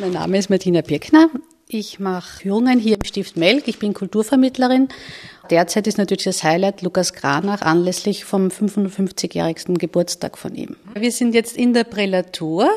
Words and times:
Mein 0.00 0.12
Name 0.12 0.38
ist 0.38 0.48
Martina 0.48 0.80
Birkner. 0.80 1.28
Ich 1.68 2.00
mache 2.00 2.38
Führungen 2.38 2.78
hier 2.78 2.94
im 2.94 3.04
Stift 3.04 3.36
Melk. 3.36 3.68
Ich 3.68 3.78
bin 3.78 3.92
Kulturvermittlerin. 3.92 4.88
Derzeit 5.50 5.86
ist 5.86 5.98
natürlich 5.98 6.24
das 6.24 6.42
Highlight 6.42 6.80
Lukas 6.80 7.12
Granach 7.12 7.60
anlässlich 7.60 8.24
vom 8.24 8.48
55-jährigsten 8.48 9.76
Geburtstag 9.76 10.38
von 10.38 10.54
ihm. 10.54 10.76
Wir 10.94 11.12
sind 11.12 11.34
jetzt 11.34 11.54
in 11.54 11.74
der 11.74 11.84
Prälatur. 11.84 12.70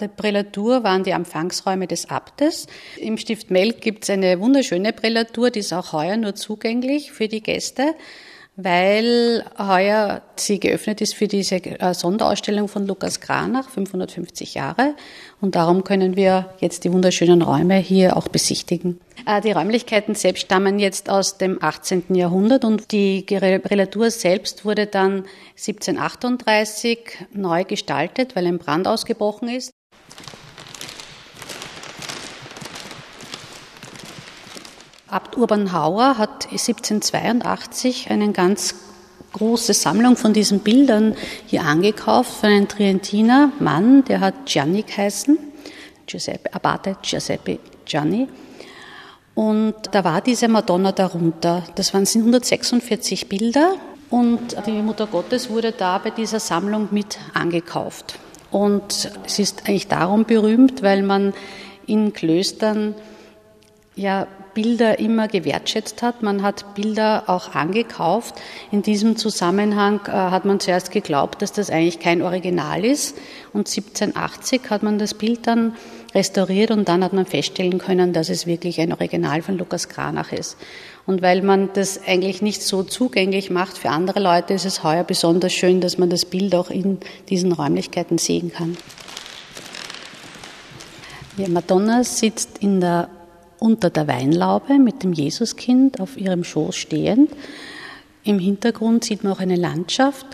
Der 0.00 0.08
Prälatur 0.08 0.82
waren 0.82 1.04
die 1.04 1.10
Empfangsräume 1.10 1.86
des 1.86 2.08
Abtes. 2.08 2.66
Im 2.96 3.18
Stift 3.18 3.50
Melk 3.50 3.82
gibt 3.82 4.04
es 4.04 4.10
eine 4.10 4.40
wunderschöne 4.40 4.94
Prälatur, 4.94 5.50
die 5.50 5.58
ist 5.58 5.74
auch 5.74 5.92
heuer 5.92 6.16
nur 6.16 6.34
zugänglich 6.34 7.12
für 7.12 7.28
die 7.28 7.42
Gäste 7.42 7.94
weil 8.64 9.44
heuer 9.58 10.22
sie 10.36 10.60
geöffnet 10.60 11.00
ist 11.00 11.14
für 11.14 11.28
diese 11.28 11.56
äh, 11.56 11.94
Sonderausstellung 11.94 12.68
von 12.68 12.86
Lukas 12.86 13.20
Granach, 13.20 13.68
550 13.68 14.54
Jahre. 14.54 14.94
Und 15.40 15.54
darum 15.54 15.84
können 15.84 16.16
wir 16.16 16.50
jetzt 16.58 16.84
die 16.84 16.92
wunderschönen 16.92 17.42
Räume 17.42 17.76
hier 17.76 18.16
auch 18.16 18.28
besichtigen. 18.28 19.00
Äh, 19.26 19.40
die 19.40 19.52
Räumlichkeiten 19.52 20.14
selbst 20.14 20.42
stammen 20.42 20.78
jetzt 20.78 21.10
aus 21.10 21.38
dem 21.38 21.62
18. 21.62 22.14
Jahrhundert 22.14 22.64
und 22.64 22.92
die 22.92 23.24
Relatur 23.30 24.10
selbst 24.10 24.64
wurde 24.64 24.86
dann 24.86 25.24
1738 25.56 26.98
neu 27.32 27.64
gestaltet, 27.64 28.36
weil 28.36 28.46
ein 28.46 28.58
Brand 28.58 28.86
ausgebrochen 28.86 29.48
ist. 29.48 29.70
Abt 35.10 35.36
Urban 35.36 35.72
Hauer 35.72 36.18
hat 36.18 36.46
1782 36.52 38.10
eine 38.10 38.30
ganz 38.30 38.76
große 39.32 39.74
Sammlung 39.74 40.16
von 40.16 40.32
diesen 40.32 40.60
Bildern 40.60 41.16
hier 41.46 41.62
angekauft 41.62 42.30
von 42.40 42.50
einem 42.50 42.68
Trientiner 42.68 43.50
Mann, 43.58 44.04
der 44.04 44.20
hat 44.20 44.46
Gianni 44.46 44.82
geheißen, 44.82 45.36
Giuseppe, 46.06 46.54
Abate 46.54 46.96
Giuseppe 47.02 47.58
Gianni. 47.84 48.28
Und 49.34 49.74
da 49.90 50.04
war 50.04 50.20
diese 50.20 50.46
Madonna 50.46 50.92
darunter. 50.92 51.64
Das 51.74 51.92
waren 51.92 52.06
146 52.06 53.28
Bilder 53.28 53.74
und 54.10 54.56
die 54.66 54.82
Mutter 54.82 55.08
Gottes 55.08 55.50
wurde 55.50 55.72
da 55.72 55.98
bei 55.98 56.10
dieser 56.10 56.38
Sammlung 56.38 56.88
mit 56.92 57.18
angekauft. 57.34 58.18
Und 58.52 59.10
es 59.24 59.38
ist 59.40 59.66
eigentlich 59.66 59.88
darum 59.88 60.24
berühmt, 60.24 60.82
weil 60.82 61.02
man 61.02 61.32
in 61.86 62.12
Klöstern 62.12 62.94
ja 63.96 64.28
Bilder 64.54 64.98
immer 64.98 65.28
gewertschätzt 65.28 66.02
hat. 66.02 66.22
Man 66.22 66.42
hat 66.42 66.74
Bilder 66.74 67.24
auch 67.26 67.54
angekauft. 67.54 68.34
In 68.70 68.82
diesem 68.82 69.16
Zusammenhang 69.16 70.00
äh, 70.06 70.10
hat 70.10 70.44
man 70.44 70.60
zuerst 70.60 70.90
geglaubt, 70.90 71.42
dass 71.42 71.52
das 71.52 71.70
eigentlich 71.70 72.00
kein 72.00 72.22
Original 72.22 72.84
ist. 72.84 73.16
Und 73.52 73.68
1780 73.68 74.70
hat 74.70 74.82
man 74.82 74.98
das 74.98 75.14
Bild 75.14 75.46
dann 75.46 75.74
restauriert 76.14 76.70
und 76.70 76.88
dann 76.88 77.04
hat 77.04 77.12
man 77.12 77.26
feststellen 77.26 77.78
können, 77.78 78.12
dass 78.12 78.28
es 78.28 78.46
wirklich 78.46 78.80
ein 78.80 78.92
Original 78.92 79.42
von 79.42 79.58
Lukas 79.58 79.88
Kranach 79.88 80.32
ist. 80.32 80.56
Und 81.06 81.22
weil 81.22 81.42
man 81.42 81.70
das 81.72 82.00
eigentlich 82.06 82.42
nicht 82.42 82.62
so 82.62 82.82
zugänglich 82.82 83.50
macht 83.50 83.78
für 83.78 83.90
andere 83.90 84.20
Leute, 84.20 84.54
ist 84.54 84.64
es 84.64 84.82
heuer 84.82 85.04
besonders 85.04 85.52
schön, 85.52 85.80
dass 85.80 85.98
man 85.98 86.10
das 86.10 86.24
Bild 86.24 86.54
auch 86.54 86.70
in 86.70 86.98
diesen 87.28 87.52
Räumlichkeiten 87.52 88.18
sehen 88.18 88.52
kann. 88.52 88.76
Madonna 91.48 92.04
sitzt 92.04 92.58
in 92.58 92.80
der 92.80 93.08
unter 93.60 93.90
der 93.90 94.08
Weinlaube 94.08 94.78
mit 94.78 95.02
dem 95.02 95.12
Jesuskind 95.12 96.00
auf 96.00 96.16
ihrem 96.16 96.42
Schoß 96.42 96.74
stehend. 96.74 97.30
Im 98.24 98.38
Hintergrund 98.38 99.04
sieht 99.04 99.22
man 99.22 99.32
auch 99.32 99.40
eine 99.40 99.56
Landschaft, 99.56 100.26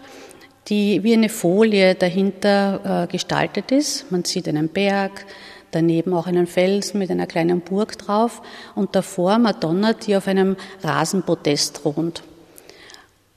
die 0.69 1.03
wie 1.03 1.13
eine 1.13 1.29
Folie 1.29 1.95
dahinter 1.95 3.05
äh, 3.05 3.13
gestaltet 3.13 3.71
ist. 3.71 4.11
Man 4.11 4.25
sieht 4.25 4.49
einen 4.49 4.69
Berg, 4.69 5.27
daneben 5.71 6.15
auch 6.15 6.27
einen 6.27 6.47
Felsen 6.47 6.99
mit 6.99 7.11
einer 7.11 7.27
kleinen 7.27 7.61
Burg 7.61 7.99
drauf 7.99 8.43
und 8.75 8.95
davor 8.97 9.39
Madonna, 9.39 9.93
die 9.93 10.17
auf 10.17 10.27
einem 10.27 10.57
Rasenpodest 10.83 11.83
thront. 11.83 12.23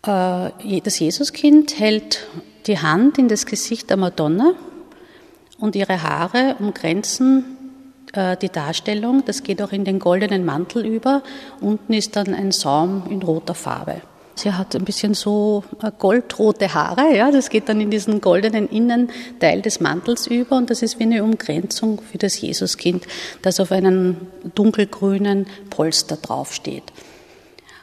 Äh, 0.05 0.81
das 0.81 0.99
Jesuskind 0.99 1.79
hält 1.79 2.27
die 2.67 2.79
Hand 2.79 3.17
in 3.17 3.27
das 3.27 3.45
Gesicht 3.45 3.89
der 3.89 3.97
Madonna 3.97 4.53
und 5.59 5.75
ihre 5.75 6.01
Haare 6.01 6.55
umgrenzen 6.59 7.57
die 8.15 8.49
Darstellung. 8.49 9.23
Das 9.25 9.43
geht 9.43 9.61
auch 9.61 9.71
in 9.71 9.85
den 9.85 9.99
goldenen 9.99 10.45
Mantel 10.45 10.85
über. 10.85 11.21
Unten 11.61 11.93
ist 11.93 12.15
dann 12.15 12.33
ein 12.33 12.51
Saum 12.51 13.03
in 13.09 13.21
roter 13.21 13.53
Farbe. 13.53 14.01
Sie 14.39 14.53
hat 14.53 14.73
ein 14.73 14.85
bisschen 14.85 15.15
so 15.15 15.65
äh, 15.83 15.91
goldrote 15.97 16.73
Haare, 16.73 17.13
ja, 17.13 17.29
das 17.29 17.49
geht 17.49 17.67
dann 17.67 17.81
in 17.81 17.91
diesen 17.91 18.21
goldenen 18.21 18.69
Innenteil 18.69 19.61
des 19.61 19.81
Mantels 19.81 20.27
über 20.27 20.55
und 20.55 20.69
das 20.69 20.81
ist 20.81 20.97
wie 20.97 21.03
eine 21.03 21.25
Umgrenzung 21.25 22.01
für 22.01 22.17
das 22.17 22.39
Jesuskind, 22.39 23.05
das 23.41 23.59
auf 23.59 23.73
einem 23.73 24.15
dunkelgrünen 24.55 25.45
Polster 25.69 26.15
draufsteht. 26.15 26.83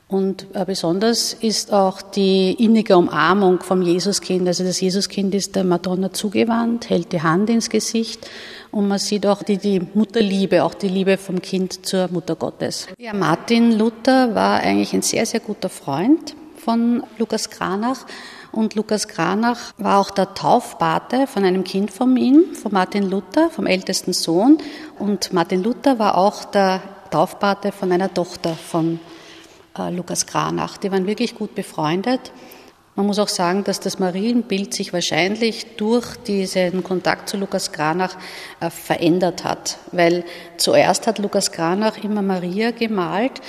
Und 0.09 0.47
äh, 0.55 0.65
besonders 0.65 1.33
ist 1.33 1.73
auch 1.73 2.01
die 2.01 2.53
innige 2.53 2.97
Umarmung 2.97 3.61
vom 3.61 3.83
Jesuskind. 3.83 4.47
Also 4.47 4.63
das 4.63 4.81
Jesuskind 4.81 5.35
ist 5.35 5.57
der 5.57 5.65
Madonna 5.65 6.13
zugewandt, 6.13 6.91
hält 6.91 7.13
die 7.13 7.23
Hand 7.23 7.51
ins 7.51 7.69
Gesicht 7.71 8.29
und 8.71 8.87
man 8.87 9.01
sieht 9.01 9.27
auch 9.27 9.43
die, 9.43 9.57
die 9.57 9.81
Mutterliebe, 9.95 10.63
auch 10.63 10.75
die 10.75 10.89
Liebe 10.89 11.17
vom 11.17 11.43
Kind 11.43 11.85
zur 11.85 12.09
Mutter 12.13 12.37
Gottes. 12.37 12.87
Ja, 12.99 13.15
Martin 13.15 13.77
Luther 13.77 14.33
war 14.33 14.61
eigentlich 14.61 14.93
ein 14.93 15.03
sehr, 15.03 15.27
sehr 15.27 15.41
guter 15.41 15.69
Freund 15.69 16.37
von 16.57 17.03
Lukas 17.19 17.51
Kranach. 17.51 18.07
Und 18.53 18.77
Lukas 18.77 19.09
Kranach 19.09 19.73
war 19.77 19.99
auch 19.99 20.11
der 20.11 20.35
Taufpate 20.35 21.27
von 21.27 21.45
einem 21.45 21.65
Kind 21.65 21.91
von 21.91 22.17
ihm, 22.17 22.55
von 22.55 22.73
Martin 22.73 23.11
Luther, 23.11 23.51
vom 23.51 23.67
ältesten 23.67 24.13
Sohn. 24.13 24.59
Und 25.01 25.33
Martin 25.33 25.65
Luther 25.65 25.99
war 25.99 26.17
auch 26.17 26.45
der 26.45 26.81
Taufpate 27.11 27.73
von 27.73 27.91
einer 27.91 28.13
Tochter 28.13 28.55
von 28.55 29.01
Lukas 29.91 30.27
Kranach. 30.27 30.77
Die 30.79 30.91
waren 30.91 31.07
wirklich 31.07 31.35
gut 31.35 31.55
befreundet. 31.55 32.33
Man 32.97 33.05
muss 33.05 33.19
auch 33.19 33.29
sagen, 33.29 33.63
dass 33.63 33.79
das 33.79 33.99
Marienbild 33.99 34.73
sich 34.73 34.95
wahrscheinlich 34.95 35.77
durch 35.77 36.17
diesen 36.17 36.83
Kontakt 36.83 37.29
zu 37.29 37.37
Lukas 37.37 37.71
Kranach 37.71 38.17
äh, 38.61 38.71
verändert 38.71 39.45
hat, 39.45 39.77
weil 39.93 40.25
zuerst 40.57 41.07
hat 41.07 41.19
Lukas 41.19 41.53
Kranach 41.53 42.03
immer 42.03 42.23
Maria 42.23 42.71
gemalt 42.71 43.43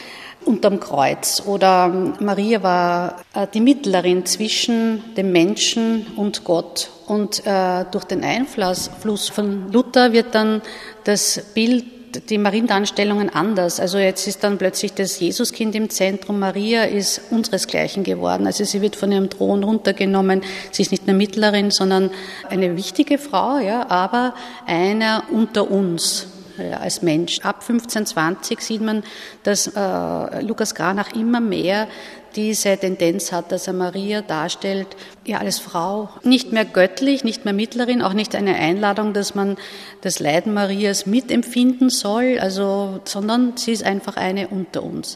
unterm 0.43 0.81
Kreuz 0.81 1.43
oder 1.45 1.85
ähm, 1.85 2.13
Maria 2.19 2.61
war 2.61 3.23
äh, 3.33 3.47
die 3.53 3.61
Mittlerin 3.61 4.25
zwischen 4.25 5.15
dem 5.15 5.31
Menschen 5.31 6.07
und 6.17 6.43
Gott 6.43 6.89
und 7.07 7.41
durch 7.45 8.03
den 8.03 8.25
Einfluss 8.25 8.89
von 9.29 9.71
Luther 9.71 10.11
wird 10.11 10.35
dann 10.35 10.61
das 11.05 11.41
Bild 11.53 11.96
die 12.29 12.37
Mariendarstellungen 12.37 13.29
anders. 13.29 13.79
Also 13.79 13.97
jetzt 13.97 14.27
ist 14.27 14.43
dann 14.43 14.57
plötzlich 14.57 14.93
das 14.93 15.19
Jesuskind 15.19 15.75
im 15.75 15.89
Zentrum. 15.89 16.39
Maria 16.39 16.83
ist 16.83 17.21
unseresgleichen 17.29 18.03
geworden. 18.03 18.47
Also 18.47 18.63
sie 18.63 18.81
wird 18.81 18.95
von 18.95 19.11
ihrem 19.11 19.29
Thron 19.29 19.63
runtergenommen. 19.63 20.41
Sie 20.71 20.81
ist 20.81 20.91
nicht 20.91 21.03
eine 21.07 21.17
Mittlerin, 21.17 21.71
sondern 21.71 22.11
eine 22.49 22.75
wichtige 22.77 23.17
Frau, 23.17 23.59
ja, 23.59 23.89
aber 23.89 24.33
einer 24.65 25.23
unter 25.31 25.69
uns 25.69 26.27
als 26.59 27.01
Mensch. 27.01 27.39
Ab 27.39 27.61
1520 27.61 28.59
sieht 28.61 28.81
man, 28.81 29.03
dass 29.43 29.67
äh, 29.67 30.41
Lukas 30.41 30.75
Granach 30.75 31.13
immer 31.13 31.39
mehr 31.39 31.87
diese 32.35 32.77
Tendenz 32.77 33.31
hat, 33.31 33.51
dass 33.51 33.67
er 33.67 33.73
Maria 33.73 34.21
darstellt, 34.21 34.87
ja, 35.25 35.39
als 35.39 35.59
Frau, 35.59 36.09
nicht 36.23 36.51
mehr 36.51 36.65
göttlich, 36.65 37.23
nicht 37.23 37.45
mehr 37.45 37.53
Mittlerin, 37.53 38.01
auch 38.01 38.13
nicht 38.13 38.35
eine 38.35 38.55
Einladung, 38.55 39.13
dass 39.13 39.33
man 39.33 39.57
das 40.01 40.19
Leiden 40.19 40.53
Marias 40.53 41.05
mitempfinden 41.05 41.89
soll, 41.89 42.37
also, 42.39 42.99
sondern 43.05 43.57
sie 43.57 43.71
ist 43.71 43.83
einfach 43.83 44.17
eine 44.17 44.49
unter 44.49 44.83
uns. 44.83 45.15